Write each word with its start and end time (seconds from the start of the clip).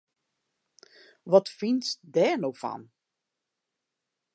Wat 1.29 1.47
fynst 1.57 1.97
dêr 2.13 2.35
no 2.41 2.49
fan! 2.61 2.81